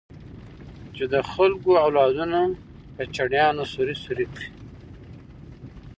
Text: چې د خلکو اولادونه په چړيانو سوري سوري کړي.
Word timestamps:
چې 0.95 1.03
د 1.13 1.15
خلکو 1.31 1.71
اولادونه 1.85 2.39
په 2.95 3.03
چړيانو 3.15 3.63
سوري 3.73 3.95
سوري 4.03 4.25
کړي. 4.33 4.49